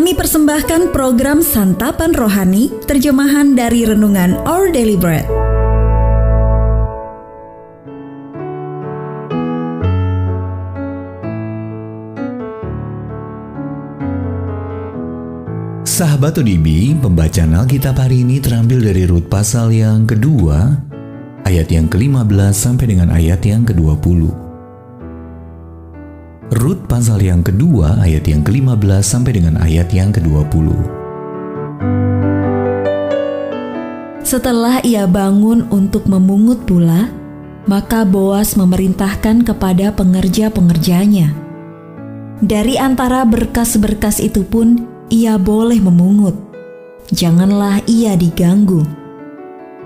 Kami 0.00 0.16
persembahkan 0.16 0.96
program 0.96 1.44
Santapan 1.44 2.16
Rohani, 2.16 2.72
terjemahan 2.88 3.52
dari 3.52 3.84
Renungan 3.84 4.32
Our 4.48 4.72
Daily 4.72 4.96
Bread. 4.96 5.28
Sahabat 15.84 16.40
ODB, 16.40 16.96
pembacaan 17.04 17.60
Alkitab 17.60 18.00
hari 18.00 18.24
ini 18.24 18.40
terambil 18.40 18.80
dari 18.80 19.04
Rut 19.04 19.28
pasal 19.28 19.68
yang 19.68 20.08
kedua, 20.08 20.80
ayat 21.44 21.68
yang 21.68 21.92
ke-15 21.92 22.56
sampai 22.56 22.88
dengan 22.88 23.12
ayat 23.12 23.44
yang 23.44 23.68
ke-20. 23.68 24.49
Rut 26.50 26.82
pasal 26.90 27.22
yang 27.22 27.46
kedua 27.46 28.02
ayat 28.02 28.26
yang 28.26 28.42
ke-15 28.42 29.06
sampai 29.06 29.38
dengan 29.38 29.54
ayat 29.62 29.86
yang 29.94 30.10
ke-20. 30.10 30.66
Setelah 34.26 34.82
ia 34.82 35.06
bangun 35.06 35.70
untuk 35.70 36.10
memungut 36.10 36.66
pula, 36.66 37.06
maka 37.70 38.02
Boas 38.02 38.58
memerintahkan 38.58 39.46
kepada 39.46 39.94
pengerja-pengerjanya. 39.94 41.30
Dari 42.42 42.82
antara 42.82 43.22
berkas-berkas 43.22 44.18
itu 44.18 44.42
pun 44.42 44.90
ia 45.06 45.38
boleh 45.38 45.78
memungut. 45.78 46.34
Janganlah 47.14 47.78
ia 47.86 48.18
diganggu. 48.18 48.82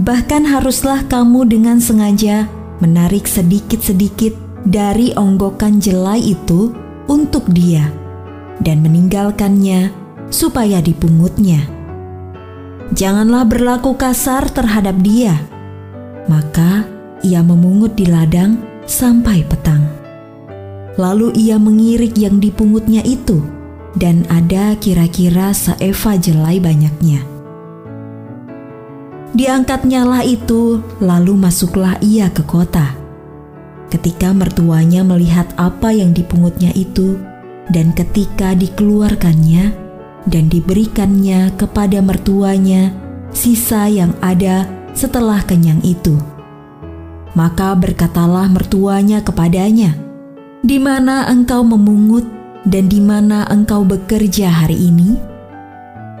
Bahkan 0.00 0.48
haruslah 0.48 1.04
kamu 1.04 1.52
dengan 1.52 1.84
sengaja 1.84 2.48
menarik 2.80 3.28
sedikit-sedikit 3.28 4.45
dari 4.66 5.14
onggokan 5.14 5.78
jelai 5.78 6.34
itu 6.34 6.74
untuk 7.06 7.46
dia 7.54 7.86
dan 8.58 8.82
meninggalkannya 8.82 9.94
supaya 10.26 10.82
dipungutnya. 10.82 11.62
Janganlah 12.90 13.46
berlaku 13.46 13.94
kasar 13.94 14.50
terhadap 14.50 14.98
dia. 15.02 15.38
Maka 16.26 16.82
ia 17.22 17.46
memungut 17.46 17.94
di 17.94 18.10
ladang 18.10 18.58
sampai 18.90 19.46
petang. 19.46 19.86
Lalu 20.98 21.30
ia 21.38 21.62
mengirik 21.62 22.18
yang 22.18 22.42
dipungutnya 22.42 23.06
itu 23.06 23.42
dan 23.94 24.26
ada 24.26 24.74
kira-kira 24.82 25.54
seeva 25.54 26.18
jelai 26.18 26.58
banyaknya. 26.58 27.22
Diangkatnyalah 29.36 30.24
itu, 30.24 30.80
lalu 30.96 31.36
masuklah 31.36 32.00
ia 32.00 32.32
ke 32.32 32.40
kota. 32.40 33.05
Ketika 33.86 34.34
mertuanya 34.34 35.06
melihat 35.06 35.46
apa 35.54 35.94
yang 35.94 36.10
dipungutnya 36.10 36.74
itu, 36.74 37.22
dan 37.70 37.94
ketika 37.94 38.54
dikeluarkannya 38.54 39.74
dan 40.26 40.44
diberikannya 40.50 41.54
kepada 41.54 42.02
mertuanya 42.02 42.90
sisa 43.30 43.86
yang 43.86 44.14
ada 44.18 44.66
setelah 44.90 45.38
kenyang 45.46 45.78
itu, 45.86 46.18
maka 47.38 47.78
berkatalah 47.78 48.50
mertuanya 48.50 49.22
kepadanya, 49.22 49.94
"Di 50.66 50.82
mana 50.82 51.30
engkau 51.30 51.62
memungut 51.62 52.26
dan 52.66 52.90
di 52.90 52.98
mana 52.98 53.46
engkau 53.46 53.86
bekerja 53.86 54.50
hari 54.50 54.90
ini?" 54.90 55.14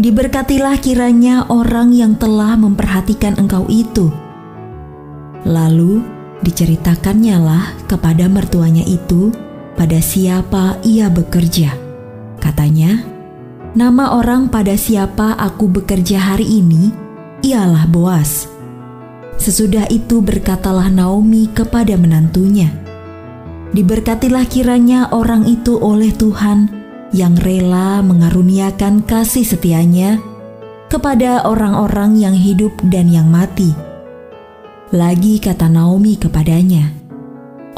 Diberkatilah 0.00 0.80
kiranya 0.80 1.44
orang 1.52 1.92
yang 1.92 2.16
telah 2.16 2.56
memperhatikan 2.56 3.36
engkau 3.36 3.68
itu. 3.68 4.08
Lalu 5.44 6.19
diceritakannya 6.40 7.36
lah 7.40 7.64
kepada 7.88 8.26
mertuanya 8.26 8.84
itu 8.84 9.32
pada 9.76 10.00
siapa 10.00 10.80
ia 10.84 11.08
bekerja. 11.08 11.72
Katanya, 12.40 13.04
nama 13.76 14.16
orang 14.16 14.48
pada 14.48 14.76
siapa 14.76 15.36
aku 15.36 15.68
bekerja 15.68 16.20
hari 16.20 16.60
ini 16.60 16.92
ialah 17.44 17.88
Boas. 17.88 18.48
Sesudah 19.40 19.88
itu 19.88 20.20
berkatalah 20.20 20.92
Naomi 20.92 21.48
kepada 21.48 21.96
menantunya, 21.96 22.68
Diberkatilah 23.70 24.50
kiranya 24.50 25.14
orang 25.14 25.46
itu 25.46 25.78
oleh 25.78 26.10
Tuhan 26.10 26.66
yang 27.14 27.38
rela 27.38 28.02
mengaruniakan 28.02 29.06
kasih 29.06 29.46
setianya 29.46 30.18
kepada 30.90 31.46
orang-orang 31.46 32.18
yang 32.18 32.34
hidup 32.34 32.74
dan 32.90 33.06
yang 33.06 33.30
mati. 33.30 33.70
Lagi 34.90 35.38
kata 35.38 35.70
Naomi 35.70 36.18
kepadanya, 36.18 36.90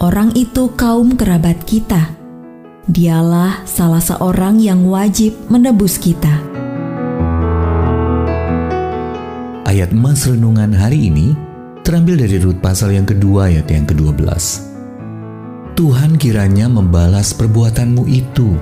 "Orang 0.01 0.33
itu 0.33 0.73
kaum 0.73 1.13
kerabat 1.13 1.61
kita. 1.69 2.09
Dialah 2.89 3.69
salah 3.69 4.01
seorang 4.01 4.57
yang 4.57 4.89
wajib 4.89 5.37
menebus 5.53 6.01
kita." 6.01 6.33
Ayat 9.69 9.93
emas 9.93 10.25
renungan 10.25 10.73
hari 10.73 11.13
ini 11.13 11.37
terambil 11.85 12.17
dari 12.17 12.41
Rut 12.41 12.65
pasal 12.65 12.97
yang 12.97 13.05
kedua 13.05 13.53
ayat 13.53 13.69
yang 13.69 13.85
ke-12. 13.85 14.73
Tuhan 15.77 16.17
kiranya 16.17 16.65
membalas 16.73 17.37
perbuatanmu 17.37 18.09
itu 18.09 18.57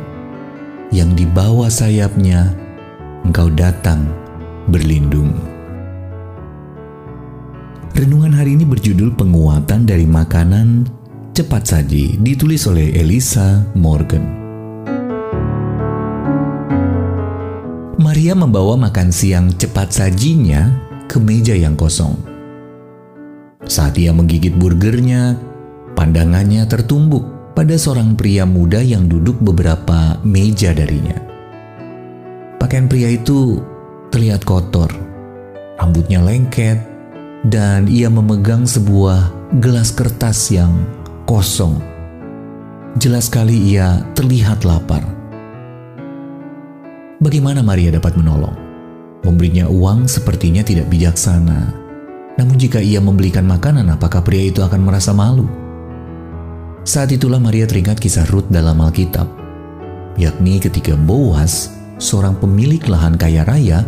yang 0.91 1.15
di 1.15 1.23
bawah 1.23 1.71
sayapnya 1.71 2.51
engkau 3.23 3.47
datang 3.47 4.11
berlindung. 4.67 5.60
Renungan 7.91 8.31
hari 8.31 8.55
ini 8.55 8.63
berjudul 8.63 9.19
penguatan 9.19 9.83
dari 9.83 10.07
makanan 10.07 10.87
cepat 11.35 11.75
saji 11.75 12.23
ditulis 12.23 12.63
oleh 12.71 12.95
Elisa 12.95 13.67
Morgan. 13.75 14.23
Maria 17.99 18.39
membawa 18.39 18.79
makan 18.79 19.11
siang 19.11 19.51
cepat 19.59 19.91
sajinya 19.91 20.71
ke 21.11 21.19
meja 21.19 21.59
yang 21.59 21.75
kosong. 21.75 22.15
Saat 23.67 23.99
ia 23.99 24.15
menggigit 24.15 24.55
burgernya, 24.55 25.35
pandangannya 25.99 26.71
tertumbuk 26.71 27.27
pada 27.59 27.75
seorang 27.75 28.15
pria 28.15 28.47
muda 28.47 28.79
yang 28.79 29.11
duduk 29.11 29.43
beberapa 29.43 30.15
meja 30.23 30.71
darinya. 30.71 31.19
Pakaian 32.63 32.87
pria 32.87 33.11
itu 33.11 33.59
terlihat 34.15 34.47
kotor, 34.47 34.95
rambutnya 35.75 36.23
lengket, 36.23 37.00
dan 37.47 37.89
ia 37.89 38.13
memegang 38.13 38.69
sebuah 38.69 39.33
gelas 39.63 39.95
kertas 39.97 40.53
yang 40.53 40.77
kosong. 41.25 41.81
Jelas 43.01 43.31
sekali 43.31 43.57
ia 43.73 44.05
terlihat 44.13 44.67
lapar. 44.67 45.01
Bagaimana 47.21 47.65
Maria 47.65 47.95
dapat 47.95 48.17
menolong? 48.17 48.57
Memberinya 49.25 49.69
uang 49.69 50.09
sepertinya 50.09 50.65
tidak 50.65 50.89
bijaksana. 50.89 51.77
Namun 52.41 52.57
jika 52.57 52.81
ia 52.81 52.99
membelikan 53.05 53.45
makanan, 53.45 53.93
apakah 53.93 54.25
pria 54.25 54.49
itu 54.49 54.65
akan 54.65 54.81
merasa 54.81 55.13
malu? 55.13 55.45
Saat 56.81 57.13
itulah 57.13 57.37
Maria 57.37 57.69
teringat 57.69 58.01
kisah 58.01 58.25
Ruth 58.33 58.49
dalam 58.49 58.81
Alkitab, 58.81 59.29
yakni 60.17 60.57
ketika 60.57 60.97
Boas, 60.97 61.77
seorang 62.01 62.41
pemilik 62.41 62.81
lahan 62.89 63.21
kaya 63.21 63.45
raya, 63.45 63.85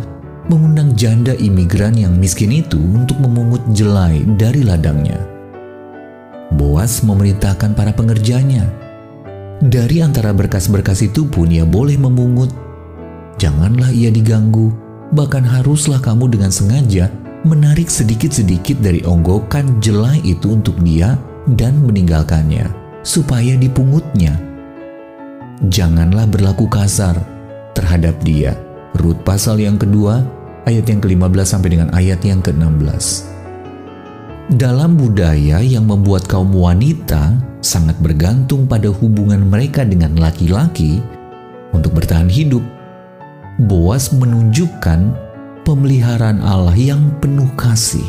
mengundang 0.51 0.91
janda 0.97 1.31
imigran 1.39 1.95
yang 1.95 2.15
miskin 2.19 2.51
itu 2.51 2.79
untuk 2.79 3.19
memungut 3.19 3.63
jelai 3.71 4.23
dari 4.35 4.63
ladangnya. 4.63 5.19
Boas 6.53 7.01
memerintahkan 7.01 7.73
para 7.73 7.95
pengerjanya. 7.95 8.67
Dari 9.63 10.03
antara 10.03 10.35
berkas-berkas 10.35 11.05
itu 11.07 11.23
pun 11.25 11.47
ia 11.47 11.63
boleh 11.63 11.95
memungut. 11.95 12.51
Janganlah 13.39 13.89
ia 13.95 14.11
diganggu, 14.11 14.69
bahkan 15.15 15.41
haruslah 15.41 16.03
kamu 16.03 16.35
dengan 16.35 16.51
sengaja 16.51 17.07
menarik 17.43 17.91
sedikit-sedikit 17.91 18.79
dari 18.79 19.03
onggokan 19.03 19.83
jelai 19.83 20.19
itu 20.23 20.55
untuk 20.55 20.79
dia 20.79 21.19
dan 21.59 21.75
meninggalkannya 21.83 22.71
supaya 23.03 23.59
dipungutnya. 23.59 24.39
Janganlah 25.67 26.27
berlaku 26.27 26.67
kasar 26.71 27.19
terhadap 27.75 28.15
dia. 28.23 28.55
Rut 28.99 29.19
pasal 29.27 29.59
yang 29.59 29.75
kedua, 29.75 30.23
ayat 30.67 30.85
yang 30.87 30.99
ke-15 31.03 31.45
sampai 31.47 31.69
dengan 31.75 31.89
ayat 31.91 32.19
yang 32.23 32.39
ke-16. 32.39 33.29
Dalam 34.53 34.99
budaya 34.99 35.63
yang 35.63 35.87
membuat 35.87 36.27
kaum 36.27 36.51
wanita 36.51 37.39
sangat 37.63 37.95
bergantung 38.03 38.67
pada 38.67 38.91
hubungan 38.91 39.47
mereka 39.47 39.87
dengan 39.87 40.19
laki-laki 40.19 40.99
untuk 41.71 41.95
bertahan 41.95 42.27
hidup, 42.27 42.61
Boas 43.53 44.09
menunjukkan 44.11 45.13
pemeliharaan 45.63 46.43
Allah 46.43 46.75
yang 46.75 47.13
penuh 47.23 47.47
kasih. 47.55 48.05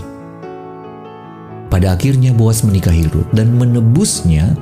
Pada 1.71 1.95
akhirnya 1.95 2.35
Boas 2.35 2.65
menikahi 2.67 3.06
Rut 3.12 3.29
dan 3.37 3.55
menebusnya 3.55 4.56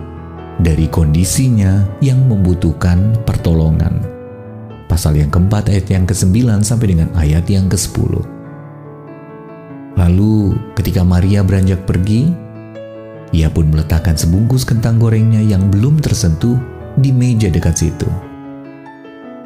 dari 0.60 0.86
kondisinya 0.90 1.86
yang 2.04 2.20
membutuhkan 2.28 3.16
pertolongan. 3.24 4.21
Pasal 4.92 5.16
yang 5.16 5.32
keempat 5.32 5.72
ayat 5.72 5.88
yang 5.88 6.04
ke-9 6.04 6.60
sampai 6.60 6.92
dengan 6.92 7.08
ayat 7.16 7.48
yang 7.48 7.64
ke-10. 7.64 8.12
Lalu 9.96 10.52
ketika 10.76 11.00
Maria 11.00 11.40
beranjak 11.40 11.88
pergi, 11.88 12.28
ia 13.32 13.48
pun 13.48 13.72
meletakkan 13.72 14.20
sebungkus 14.20 14.68
kentang 14.68 15.00
gorengnya 15.00 15.40
yang 15.40 15.72
belum 15.72 15.96
tersentuh 15.96 16.60
di 17.00 17.08
meja 17.08 17.48
dekat 17.48 17.80
situ. 17.80 18.04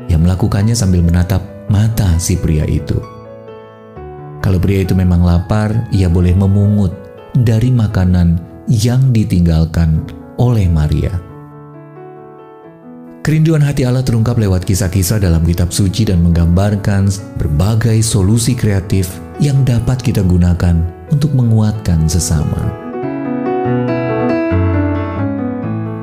yang 0.07 0.23
melakukannya 0.23 0.75
sambil 0.75 1.03
menatap 1.03 1.43
mata 1.67 2.15
si 2.23 2.39
pria 2.39 2.63
itu. 2.67 2.95
Kalau 4.39 4.63
pria 4.63 4.87
itu 4.87 4.95
memang 4.95 5.27
lapar, 5.27 5.91
ia 5.91 6.07
boleh 6.07 6.31
memungut 6.31 6.95
dari 7.35 7.75
makanan 7.75 8.39
yang 8.71 9.11
ditinggalkan 9.11 10.07
oleh 10.39 10.71
Maria. 10.71 11.25
Kerinduan 13.26 13.58
hati 13.58 13.82
Allah 13.82 14.06
terungkap 14.06 14.38
lewat 14.38 14.62
kisah-kisah 14.62 15.19
dalam 15.19 15.43
kitab 15.43 15.75
suci 15.75 16.06
dan 16.06 16.23
menggambarkan 16.23 17.11
berbagai 17.43 17.99
solusi 17.99 18.55
kreatif 18.55 19.11
yang 19.43 19.67
dapat 19.67 19.99
kita 19.99 20.23
gunakan 20.23 20.78
untuk 21.11 21.34
menguatkan 21.34 22.06
sesama. 22.06 22.70